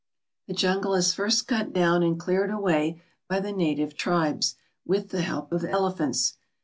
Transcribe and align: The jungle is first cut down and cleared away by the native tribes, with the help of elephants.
The 0.47 0.55
jungle 0.55 0.95
is 0.95 1.13
first 1.13 1.47
cut 1.47 1.73
down 1.73 2.01
and 2.01 2.19
cleared 2.19 2.49
away 2.49 3.03
by 3.29 3.39
the 3.39 3.51
native 3.51 3.93
tribes, 3.95 4.55
with 4.83 5.09
the 5.09 5.21
help 5.21 5.51
of 5.51 5.63
elephants. 5.63 6.37